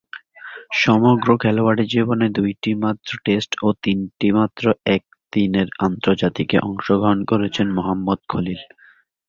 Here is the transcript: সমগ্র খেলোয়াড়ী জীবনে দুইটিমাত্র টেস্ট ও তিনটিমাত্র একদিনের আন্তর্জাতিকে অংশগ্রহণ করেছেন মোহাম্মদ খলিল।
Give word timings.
সমগ্র 0.81 1.27
খেলোয়াড়ী 1.37 1.85
জীবনে 1.93 2.27
দুইটিমাত্র 2.37 3.09
টেস্ট 3.25 3.51
ও 3.63 3.77
তিনটিমাত্র 3.83 4.63
একদিনের 4.95 5.67
আন্তর্জাতিকে 5.87 6.57
অংশগ্রহণ 6.61 7.19
করেছেন 7.31 7.67
মোহাম্মদ 7.77 8.19
খলিল। 8.29 8.61